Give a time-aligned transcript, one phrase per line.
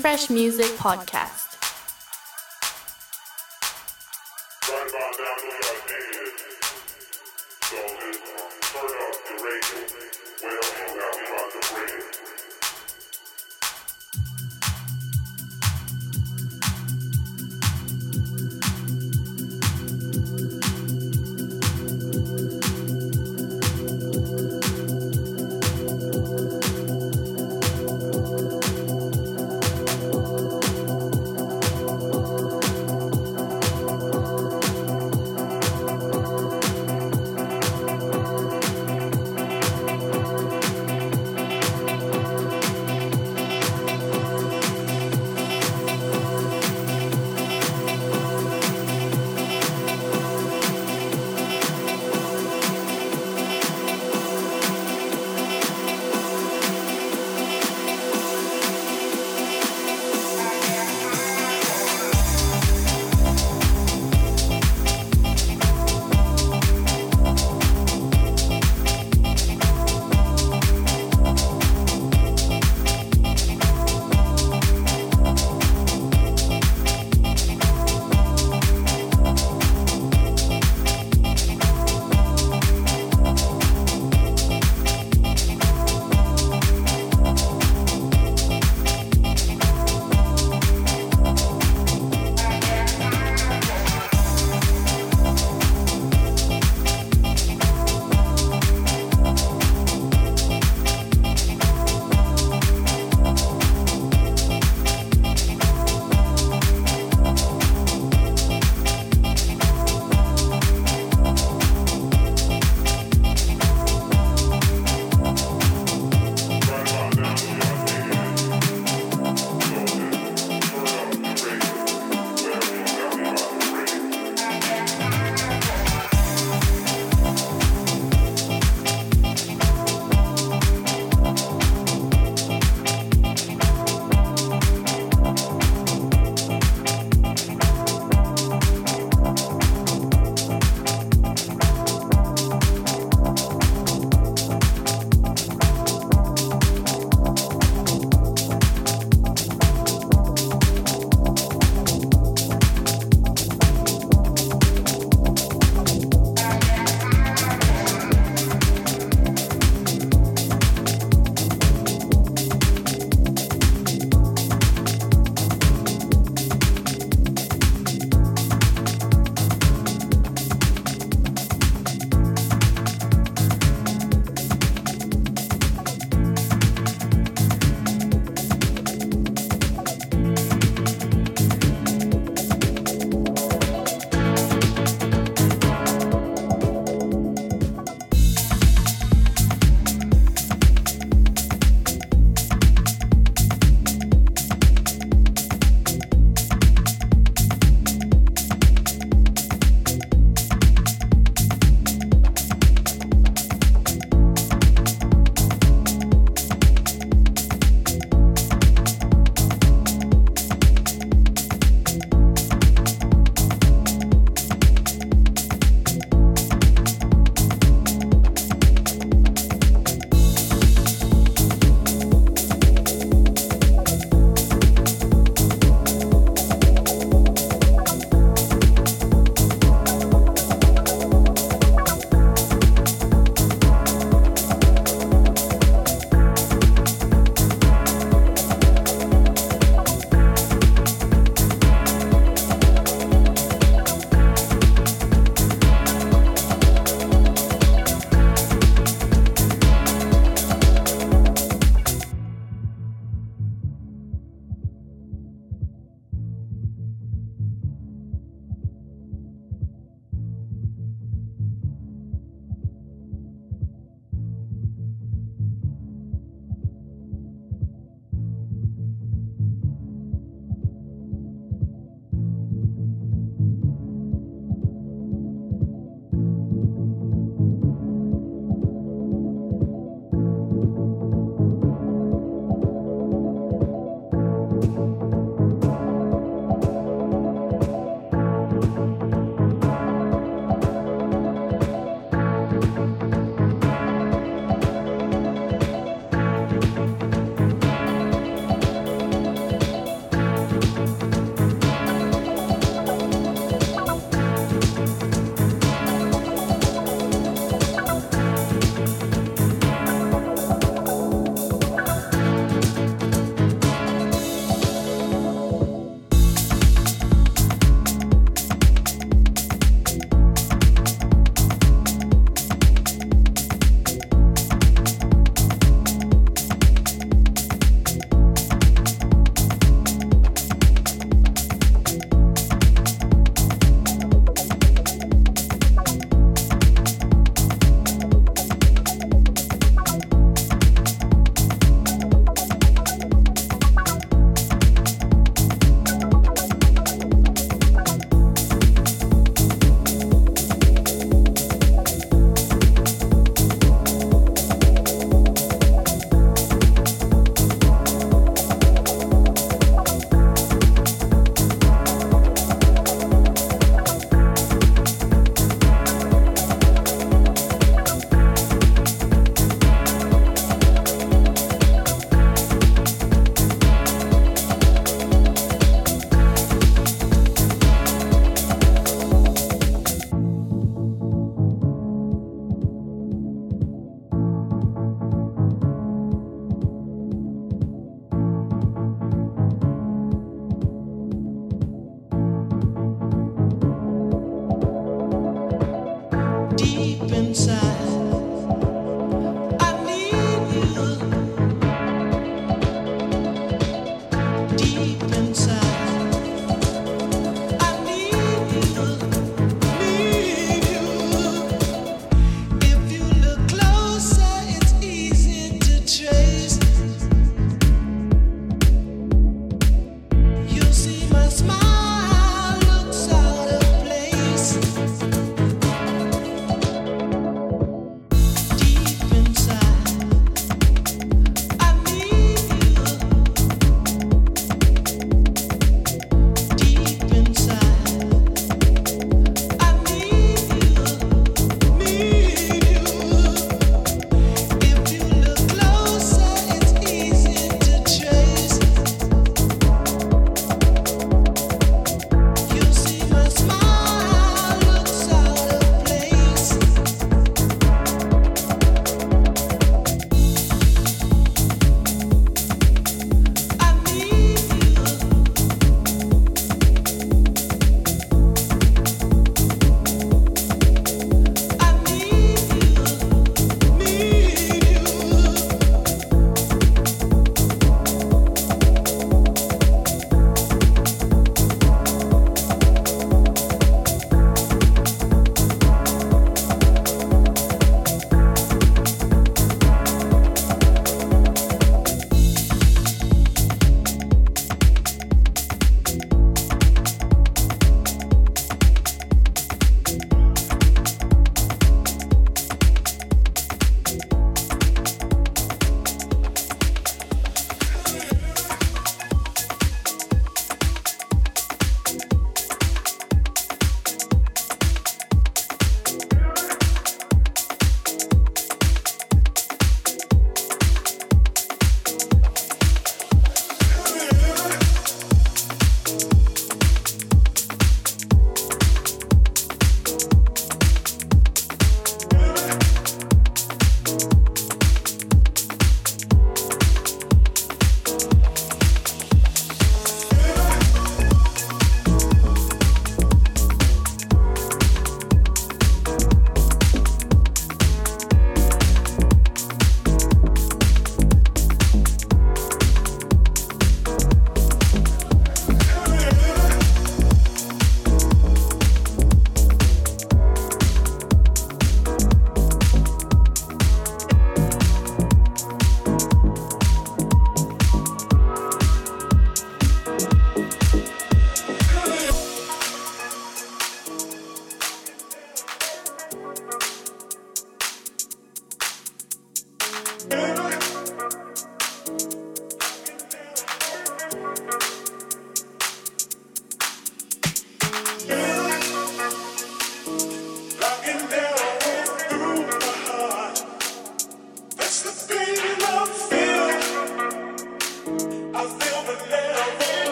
[0.00, 1.19] Refresh Music Podcast.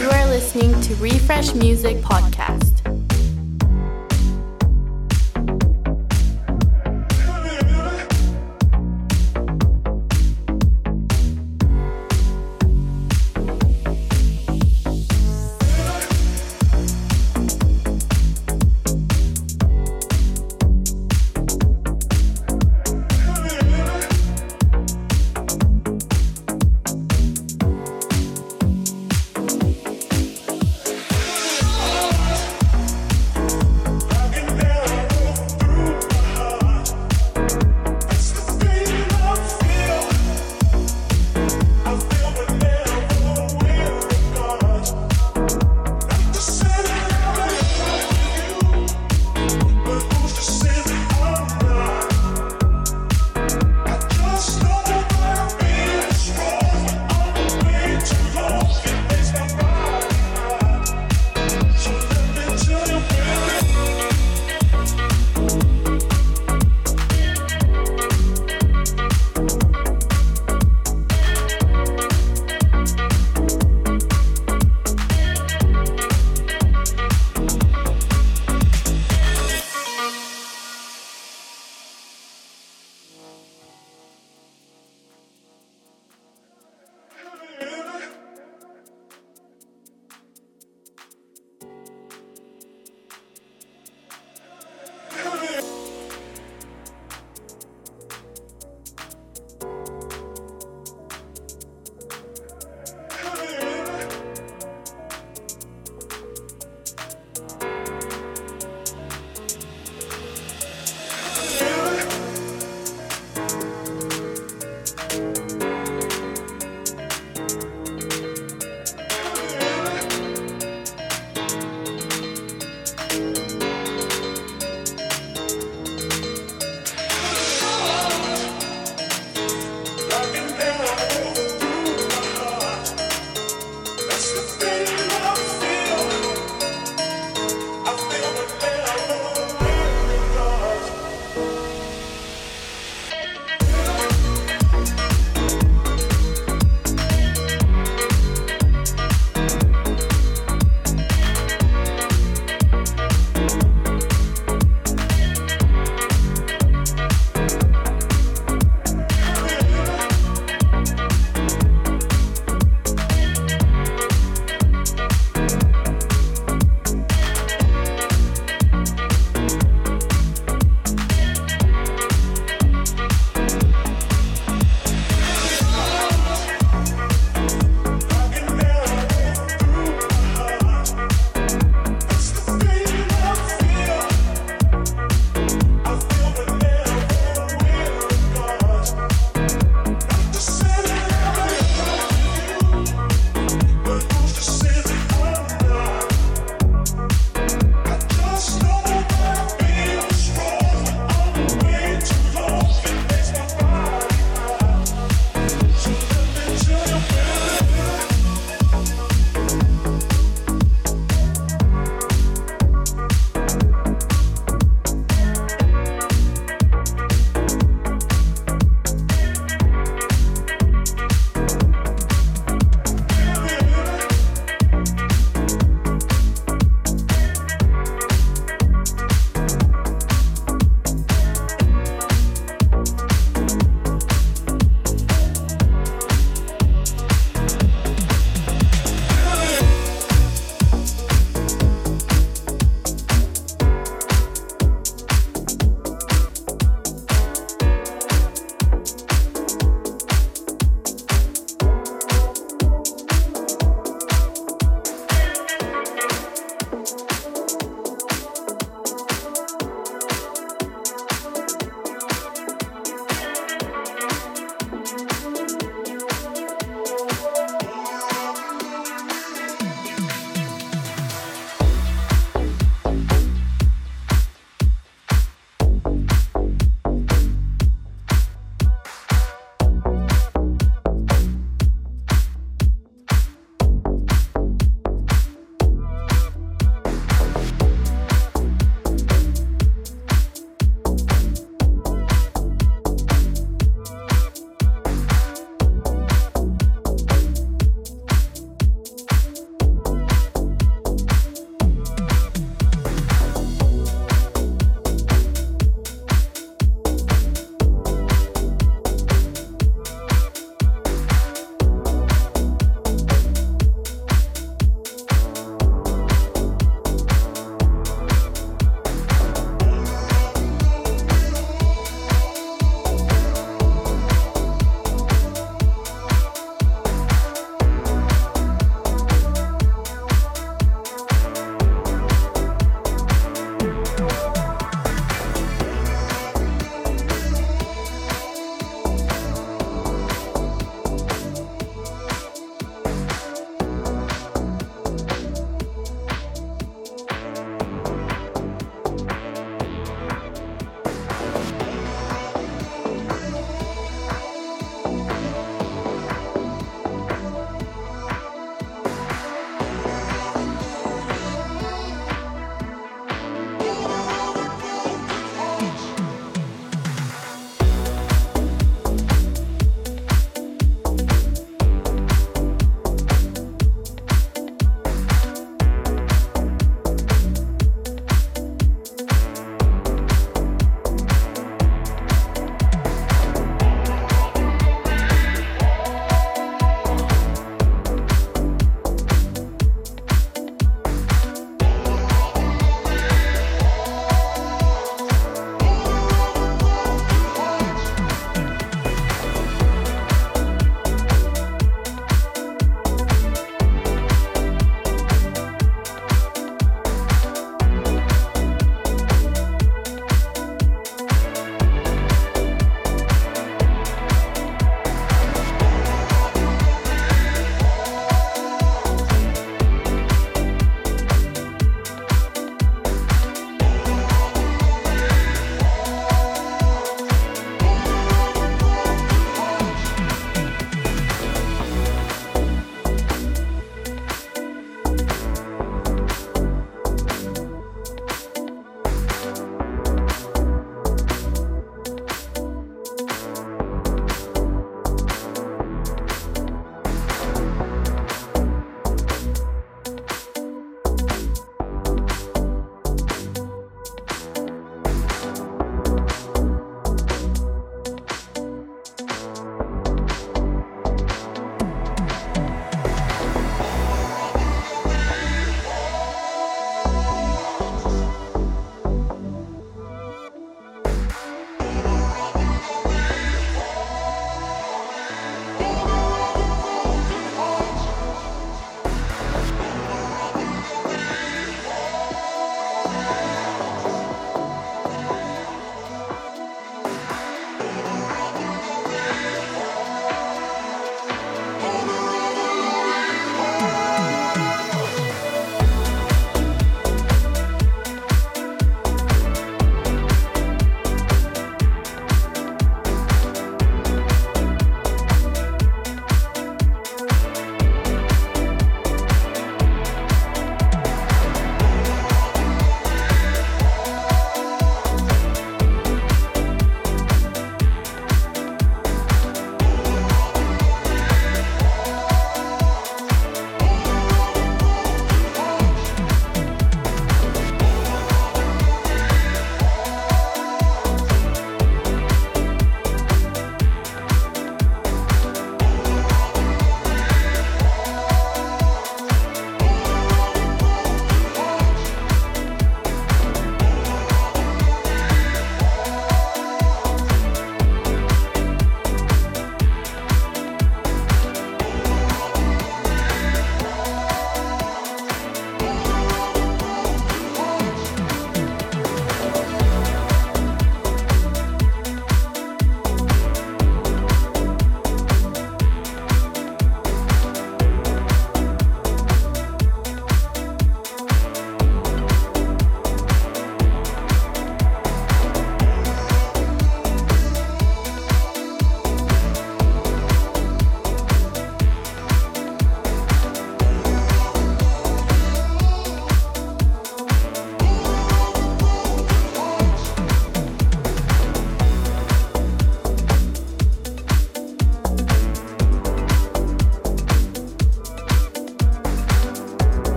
[0.00, 2.69] You are listening to Refresh Music Podcast.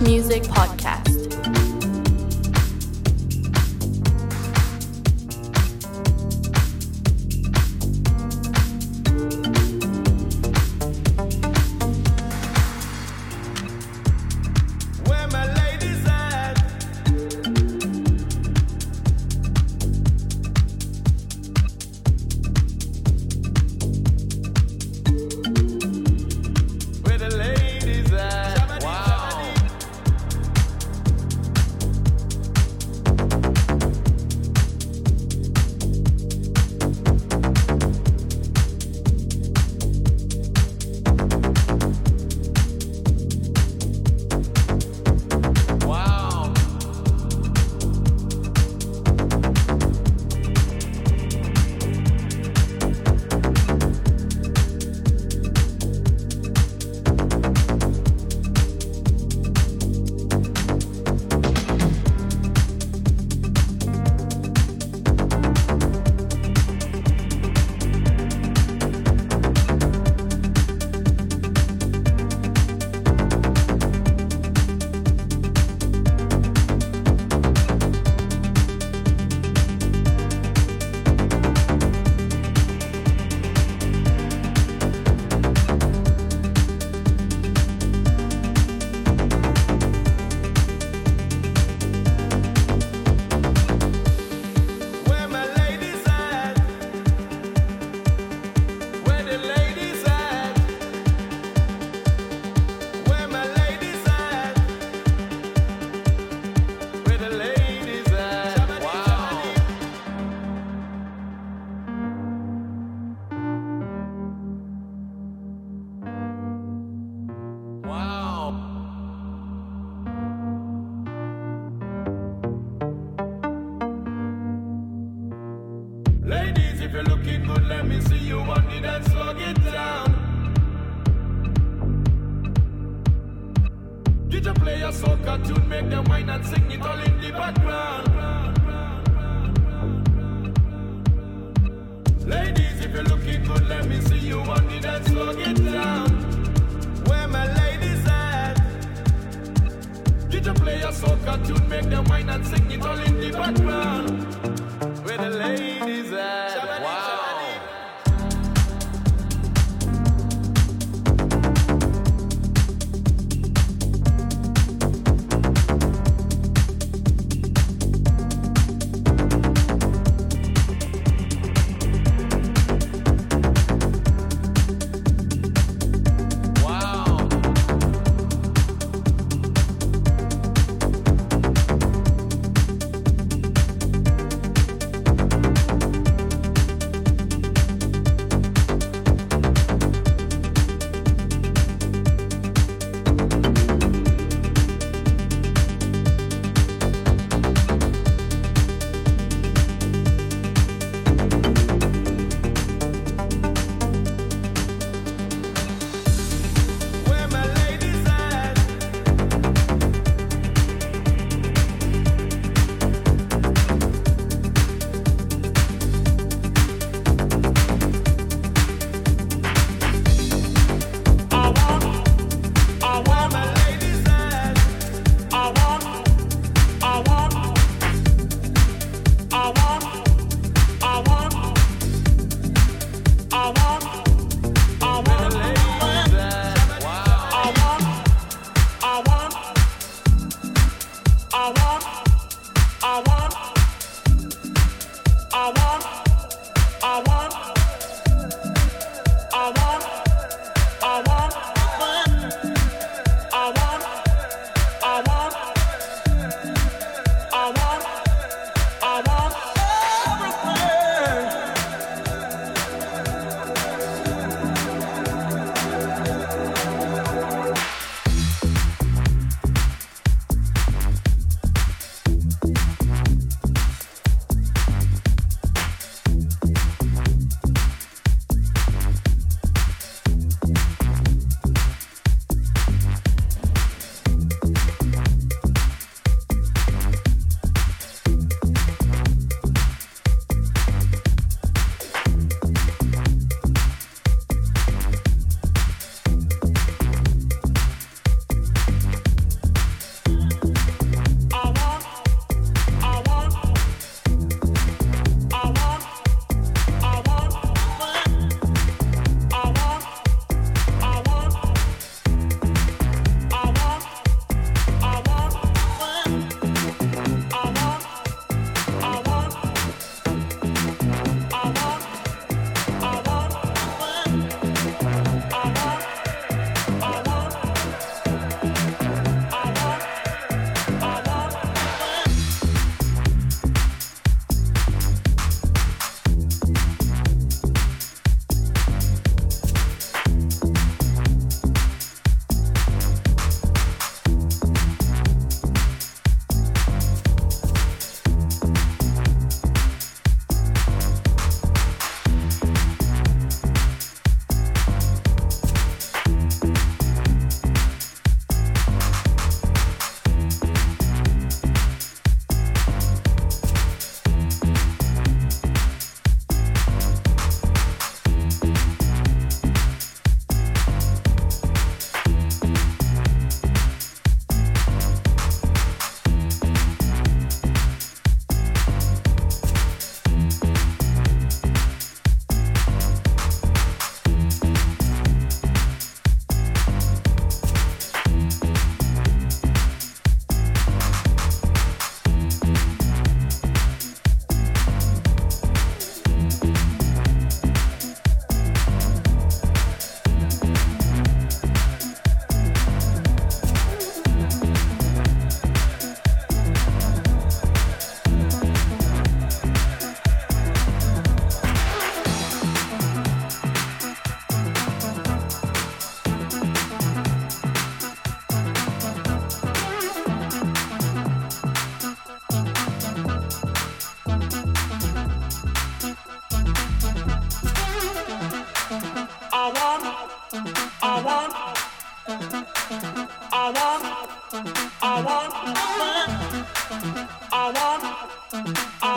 [0.00, 0.65] Music Podcast.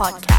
[0.00, 0.29] Podcast.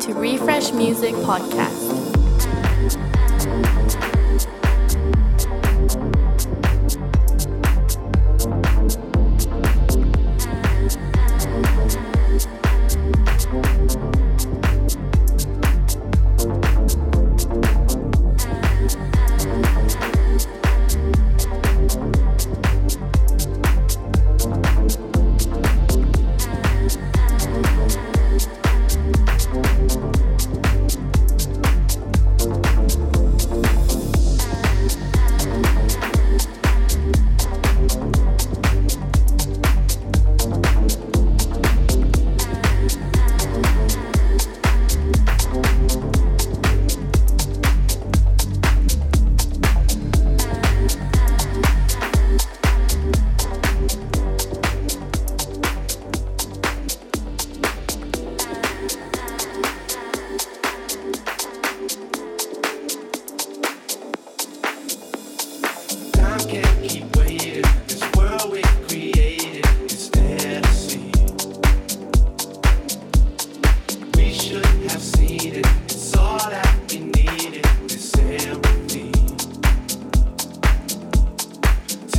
[0.00, 1.85] To Refresh Music Podcast.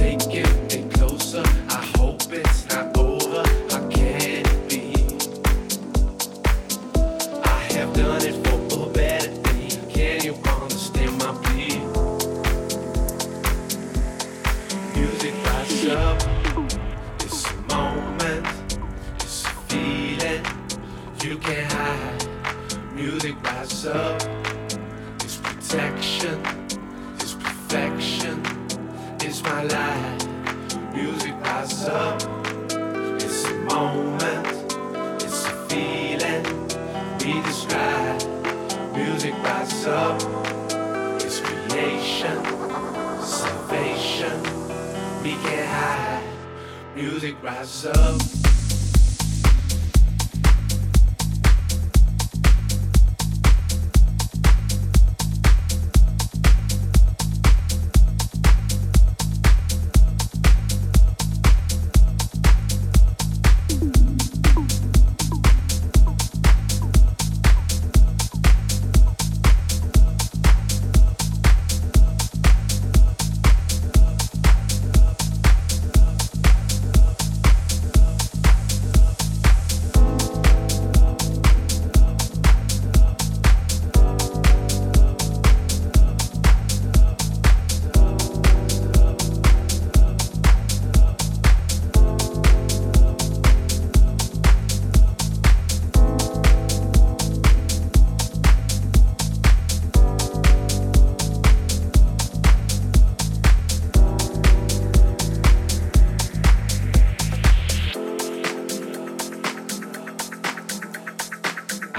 [0.08, 0.57] take you.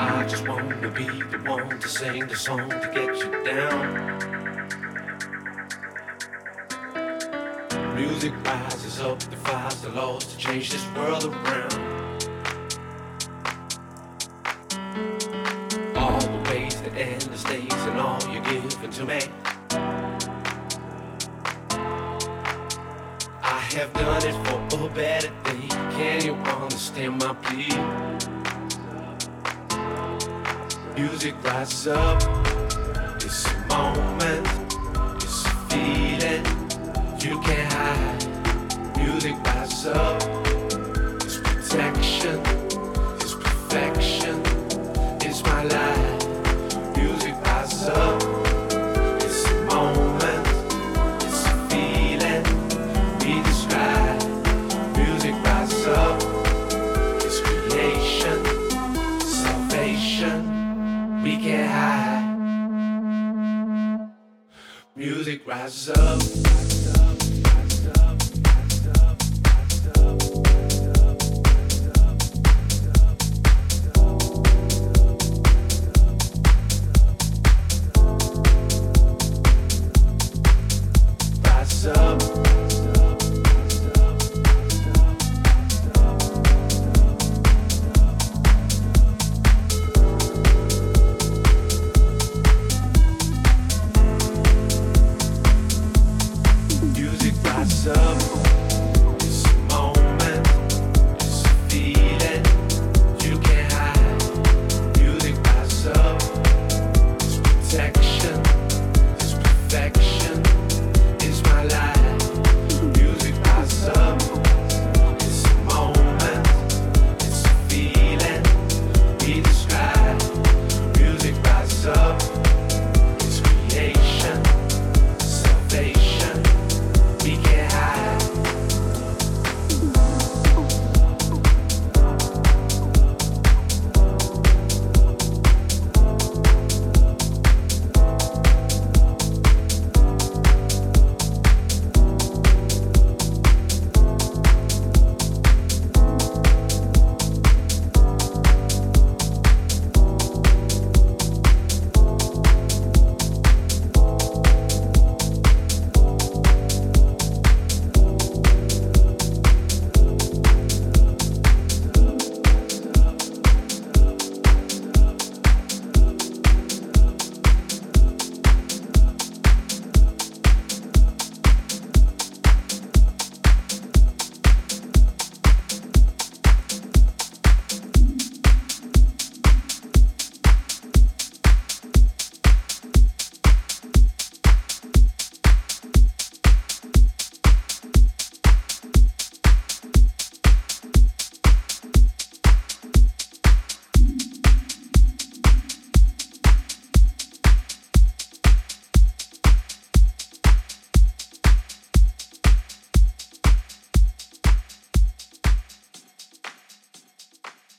[0.01, 4.17] I just wanna be the one to sing the song to get you down.
[7.97, 11.98] Music rises up, defies the laws to change this world around.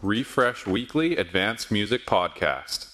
[0.10, 2.89] Refresh Weekly Advanced Music Podcast.